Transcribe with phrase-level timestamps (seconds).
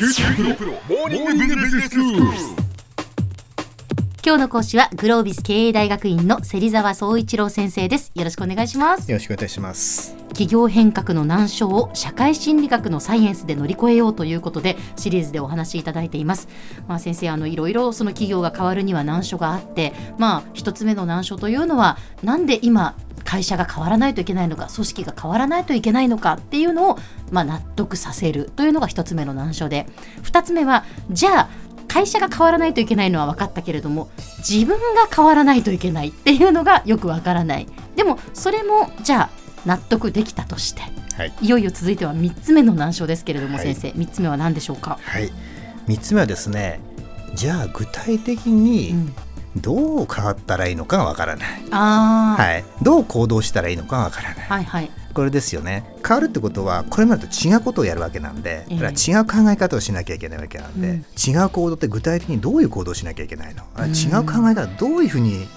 [0.00, 0.08] 今
[4.36, 10.16] 日の講師はグロービス経営大学院の芹沢総一郎先生ですよろしくお願いしますよろしくお願いします。
[10.30, 16.48] 企業変革の難所を社会心理学のサイエンスで乗り越えようということでシリーズでお話しいただいています。
[16.88, 22.94] まあ、先生あのいろいろその企業が変わるには難所があって、まあ一つ目の難所というのはなんで今
[23.24, 26.98] 会社が変わらないといけないのか組織が変わらないといけないのかっていうのを、
[27.30, 29.86] まあ、納得させるというのが一つ目の難所で
[30.22, 31.48] 二つ目はじゃあ
[31.88, 39.30] 会社が変わらないといけないのは分かったけれども自分が変わらないといけないっていうのがよく分からないでもそれもじゃあ
[39.66, 40.82] 納得できたとして
[41.20, 41.32] はい。
[41.42, 45.30] いよいよ続いては3つ目の難所ですけれども、はい先生3つ目は何でしょうか、はい。
[45.86, 46.80] 三つ目はですね。
[47.34, 49.14] じゃあ具体的うにん、
[49.56, 51.62] どう変わったらいいのかがわからない。
[51.70, 52.64] あー、はい。
[52.82, 54.46] どう行動したらいいのかがわからない。
[54.46, 55.84] はいはいこれですよね。
[56.06, 65.48] 変わるってことはこれまでと違うことをやるわけなんで、ええだから違う考え方をしなきゃいけないわけなんで、うん違う行動って具体的にどういう行動をしなきゃいけないの、あうん違う考え方どういうふうに、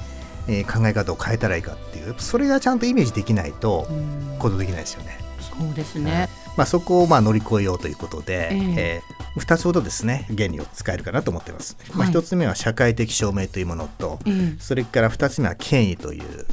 [0.48, 5.20] えー考え方を変えたらいいかっていうそれがちゃんとイメージできないとうん行動できないですよね。
[5.40, 8.74] そうですね、まあ、そこをまあ乗り越えようということで、ええ。
[8.78, 11.76] えー2つほどですね原理を使えるかなと思っています。
[11.96, 12.14] まあ、はい。
[12.14, 14.56] 1つ目は社会的証明というものと、ええ。
[14.60, 16.46] それから2つ目は権威という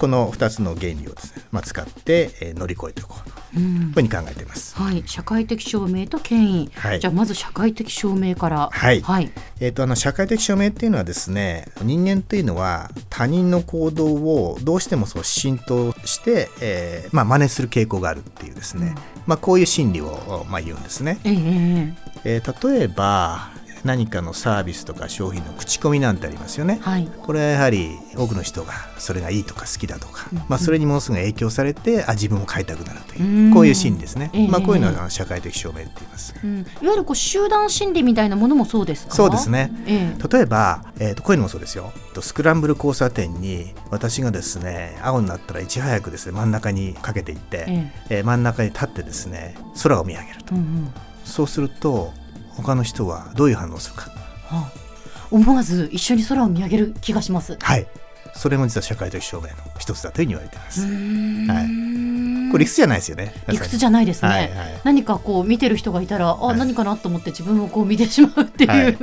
[0.00, 3.92] この2つの原理をですね、まあ、使って、えー乗り越えていこうといううん。
[3.92, 4.74] ふうに考えています。
[4.76, 7.00] はい、社会的証明と権威、はい。
[7.00, 8.70] じゃあまず社会的証明から。
[8.72, 9.02] はい。
[9.02, 18.94] はい、えー、とあの社会的証明っていうのはですね人間というのは他人の行動をどうしてもそう浸透して、えーまあ真似する傾向があるっていうですね、
[19.26, 21.18] まあ、こういう心理を、まあ、言うんですね。
[21.24, 22.36] ええええ。
[22.36, 23.50] えー例えば
[23.84, 26.78] 何かのサービスとか商品の口コミなんてありますよね。
[26.82, 27.08] はい。
[27.22, 30.38] これはやはり多くの人がそれがいいとか好きだとか、うん。
[30.48, 33.46] まあ、それにものすごく影響されてあ自分も買いたくなるという。
[33.46, 33.54] うん。
[33.54, 34.48] こういう心理ですね、ええ。
[34.48, 36.34] まあ、こういうのは社会的証明って言います。
[36.42, 39.14] うん、いわゆるこう集団心理みたいなものもそうですか？
[39.14, 39.70] そうですね。
[39.86, 40.28] ええ。
[40.28, 41.92] 例えば、えー、とこういうのもそうですよ。
[42.14, 47.92] とスクランブル交差点に私がですね青になったらいち早くですね真ん中にかけていって、え。
[48.10, 50.54] えー真ん中に立ってですね空を見上げると。
[50.54, 50.92] うんうん。
[51.24, 52.12] そうすると
[52.54, 54.10] 他の人はどういう反応をするか。
[54.46, 54.90] はあ
[55.30, 57.56] 思わず一緒に空を見上げる気がします。
[57.60, 57.86] はい。
[58.34, 62.52] それも実は社会的証明の一つだというふうに言われています、はい。
[62.52, 63.32] これ理屈じゃないですよね。
[63.48, 64.80] 理屈じゃないですね、はいはい。
[64.84, 66.58] 何かこう見てる人がいたらあ、はい。
[66.58, 68.94] 何かなと思って自分をこう見てしまうっていう、はいはい。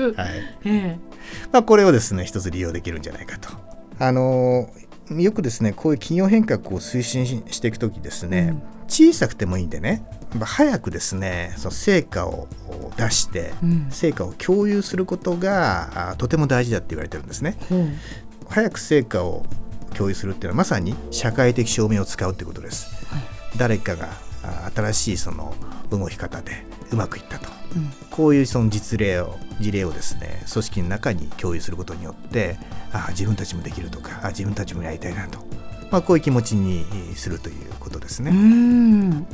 [0.66, 1.00] ええ。
[1.52, 3.50] まあ、これをですね一つ利用できるんじゃないかと。
[4.00, 10.06] あのーよくですねこういう企業変革を推進ししていく時ですね、小さくてもいいんでね
[10.40, 12.48] 早くですねその成果を
[12.98, 17.58] 出して、うん成果を共有することがあとても大事だって言われてるんですね。
[17.70, 17.88] ほう
[18.50, 19.46] 早く成果を
[19.96, 22.88] 共有するっていうのはまさに社会的証明を使うってことです。
[23.58, 24.10] 誰かが
[24.44, 25.56] あ新しいその
[25.90, 27.50] 動き方でうまくいったと。
[27.76, 32.58] うんこういうその実例を事例をですね組織の中に共有することによって
[32.92, 35.46] あ自分たちもできるとかあ自分たちもやりたいなと、
[35.92, 38.32] まあ、こういう気持ちにするということですうね。
[38.32, 39.26] ん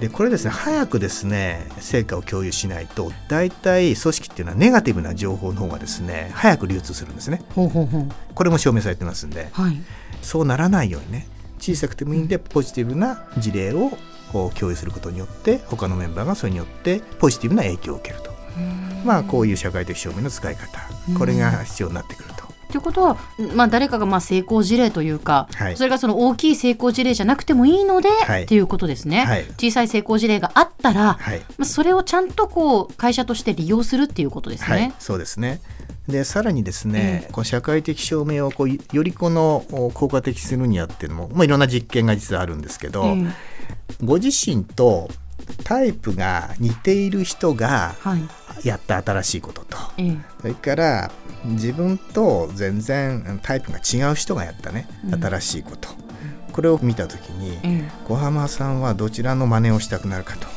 [0.00, 7.42] でこれですね早くですね成果を共有しないと大体組織っていうのはネガティブな情報の方がですね早く流通するんですね。
[7.54, 9.76] ほうほうほうこれも証明されてますんではい
[10.22, 11.26] そうならないようにね
[11.58, 13.90] 小さくてもいいんでポジティブな事例を
[14.32, 18.36] 共有することによって他のメンバーがそれによってポジティブな影響を受けると。
[19.04, 20.80] まあこういう社会的証明の使い方
[21.18, 22.35] これが必要になってくると。
[22.70, 23.16] ということは、
[23.54, 25.76] まあ、誰かがまあ成功事例というか、はい。
[25.76, 28.42] それがその大きい成功事例じゃなくてもいいので、はい。
[28.42, 29.44] っていうことですね、はい。
[29.58, 34.80] 小さい成功事例があったら、はい、まあ、それをちゃんとこう会社として利用するっていうことですはい。
[34.80, 35.60] ね。、そうですね。
[36.08, 43.26] でさらにですね、えこの社会的証明をこうよりこのお効果的にするにはっていうのも、まあ、いろんな実験が実はあるんですけど、え
[44.04, 45.10] ご自身と
[45.64, 49.76] タイプが似ている人がえはいやった新しいことと。
[49.98, 50.16] ええ。
[50.40, 51.10] それから
[51.44, 54.88] 自分と全然タイプが違う人がやったね。
[55.04, 55.22] うん。
[55.22, 55.88] 新しいこと、
[56.52, 57.90] これを見た時に、ええ。
[58.06, 60.55] 小浜さんはどちらの真似をしたくなるかと。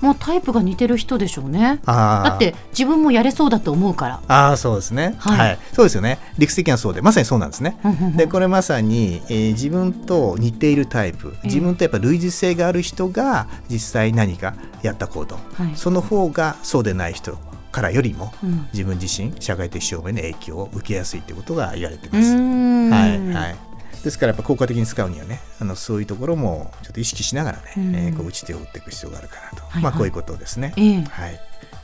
[0.00, 1.80] もうタイプが似てる人でしょうね。
[1.84, 4.20] だって自分もやれそうだと思うから。
[4.28, 5.54] ああそうですね、ははい。
[5.54, 6.18] いそうですよね。
[6.38, 7.76] 理屈的にはそうでまさにそうなんですね。
[8.16, 11.34] でこれまさに、えー自分と似ているタイプ。
[11.36, 11.46] ええ。
[11.46, 15.72] 自分とやっぱ類似性がある人が実際何かやった行動、はい。
[15.76, 17.36] その方がそうでない人
[17.72, 18.66] からよりもうん。
[18.72, 22.34] 自分自身社会的証明の影響を受けやすいということが言われてます。
[22.34, 22.90] ん。
[22.90, 23.69] はいはい
[24.04, 27.94] ですからやっぱ効果的に使うにはねあのそういうところもちょっと意識しながらね、うん。
[27.94, 29.82] えーこう打ち手を打っていく必要があるかなと、はいはい。
[29.82, 30.72] まあこういうことですね。
[30.76, 31.02] ええ。
[31.02, 31.40] はい、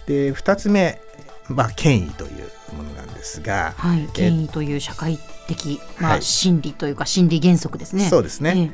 [0.07, 1.01] で2つ目、
[1.49, 6.23] まあ、権威というものなんですが、はい、え権威という社会的、まあ、はい。
[6.23, 8.09] 心理というか心理原則ですね。
[8.09, 8.73] そうですね、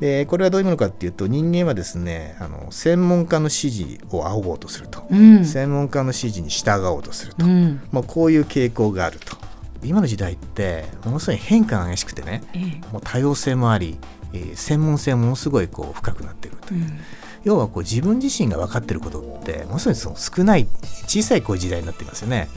[0.00, 9.36] でこれはどういうものかっていうと人間はですねあの専門家の指示を仰ごうとすると、うん専門家の指示に従おうとすると、うんまあ、こういう傾向があると
[9.82, 12.92] 今の時代ってものすごい変化が激しくてねええ。
[12.92, 13.98] もう多様性もあり、
[14.32, 16.98] えー専門性もものすごいこう深くなっているという、うん。
[17.44, 20.66] 要はこう自分自身が分かっていることってものすごいその少ない
[21.06, 22.48] 小さいこう時代になっていますよね。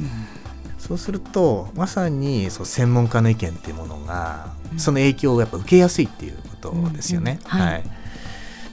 [0.78, 4.80] そうするとまさにそう専門家の意見っていうものが、うん。
[4.80, 7.40] その影響をやっぱ受けやすいっていうことですよね。
[7.52, 7.84] うんうんはい。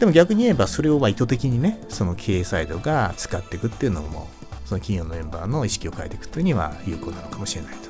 [0.01, 4.29] でも逆に言えばそれをまあ意図的にねその経営サイドが使っていくっていうのも
[4.65, 7.90] その企業のメンバーの意識を変えていくというには有効なのかもしれないと。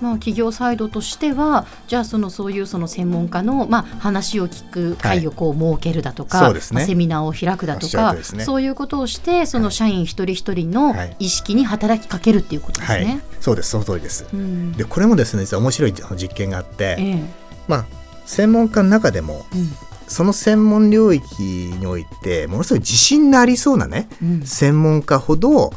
[0.00, 6.76] まあ、企業サイドとしてはじゃあそのそういうその専門家の、まあ、話を聞く会をこう設けるだとか、そうですね。
[6.76, 8.22] まあセミナーを開くだとかね。
[8.22, 11.16] そういうことをしてその社員一人一人のはい。
[11.18, 13.04] 意識に働きかけるっていうことですはい。
[13.04, 14.26] ね。、そうですその通りです。
[14.32, 14.72] うん。
[14.72, 17.22] でこれもですね実は面白い実験があって、ええ。
[17.68, 17.86] まあ
[18.26, 19.68] 専門家の中でもうん。
[20.08, 24.42] その専門領域においてものすごい自信のありそうなねうん。
[24.42, 25.70] 専門家ほど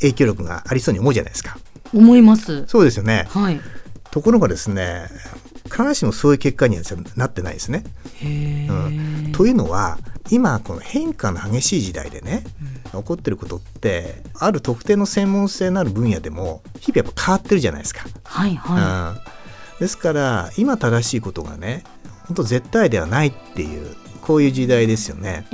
[0.00, 1.58] 影響力がありそうに思うじゃないですか。
[1.94, 2.66] 思います。
[2.66, 3.26] そうですよね。
[3.30, 3.60] はい、
[4.10, 5.06] ところがですね
[5.64, 6.82] 必ずしもそういう結果には
[7.16, 7.84] なってないですね。
[8.20, 9.98] へえ、というのは
[10.30, 12.44] 今この変化の激しい時代でね、
[12.92, 18.04] 起こってることってある特定の専門性のある分野でも日々やっぱ変わってるじゃないですか。
[18.24, 19.16] はいは
[19.74, 21.84] うん、ですから今正しいことがね
[22.26, 25.46] 本当絶対ではないっていうこういう時代ですよね。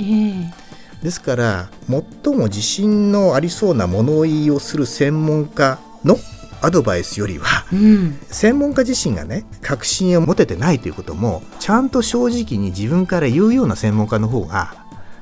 [1.03, 6.15] ですから最も自信のありそうな物言いをする専門家の
[6.61, 14.73] アドバイスよりはうん、専門家自身がね確信を持ててないということもちゃんと正直に自分から言うような専門家の方が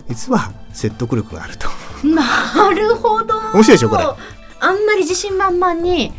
[0.07, 1.68] 実は説得力があると。
[2.03, 3.38] なるほど。
[3.53, 4.03] 面白いでしょこれ。
[4.03, 6.12] あんまり自信満々に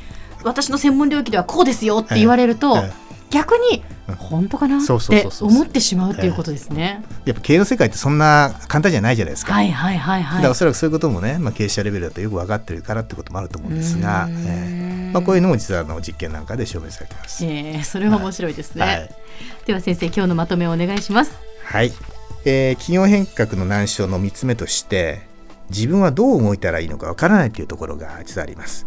[0.45, 4.15] 私の専門領域ではこうですよって言われると、ええ逆にうん。
[4.17, 4.93] 本当かなって
[5.41, 7.05] 思ってしまうっていうことですね。
[7.25, 9.53] やっぱ経営の世界ってそんな簡単じゃないじゃないですか。
[9.53, 10.37] はいはいはいはい。
[10.39, 14.80] だからおそらくそういうこともね、まあ、経営者レベルだとよく分かってるからってこともあると思うんですが、ええ
[15.13, 17.45] まあ、こういうのも実はあの実験なんかで証明されています。
[17.45, 18.85] えー、それは面白いですね。
[18.85, 19.11] はい
[19.65, 21.33] では先生今日のまとめをお願いします。
[21.65, 21.93] はい、
[22.45, 25.23] えー企業変革の難所の3つ目として
[25.71, 28.87] 自分はどう動いたらいいのかわからないというところが実はあります。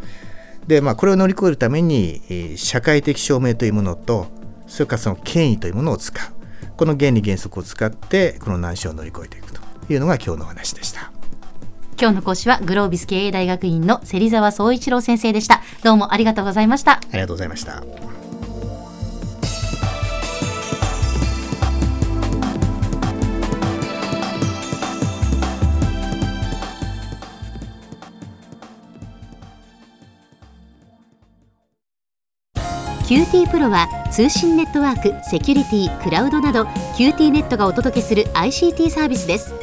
[0.67, 4.27] でまあこれを乗り越えるために、えー社会的証明というものと
[4.67, 6.33] それからその権威というものを使う
[6.75, 11.11] この原理原則を使ってこの難所を乗り越えていくというのが今日のお話でした。
[12.03, 15.61] 今日の講師はグロービス経営大学院の芹沢総一郎先生でした。
[15.85, 16.97] どうもありがとうございました。
[16.97, 17.81] ありがとうございました。
[33.07, 36.63] QT プロは通信ネットワーク、セキュリティ、クラウドなど
[36.97, 39.62] QT ネットがお届けする ICT サービスです